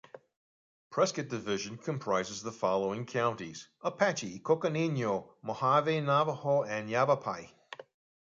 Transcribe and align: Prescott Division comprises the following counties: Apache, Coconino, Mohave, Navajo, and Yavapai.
Prescott 0.89 1.27
Division 1.27 1.77
comprises 1.77 2.41
the 2.41 2.51
following 2.51 3.05
counties: 3.05 3.67
Apache, 3.83 4.39
Coconino, 4.39 5.35
Mohave, 5.43 6.01
Navajo, 6.03 6.63
and 6.63 6.89
Yavapai. 6.89 7.51